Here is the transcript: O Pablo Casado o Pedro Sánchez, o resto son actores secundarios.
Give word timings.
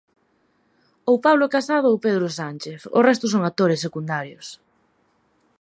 O 1.11 1.15
Pablo 1.25 1.45
Casado 1.55 1.87
o 1.91 2.01
Pedro 2.05 2.27
Sánchez, 2.39 2.79
o 2.97 2.99
resto 3.09 3.25
son 3.33 3.41
actores 3.43 3.83
secundarios. 3.85 4.47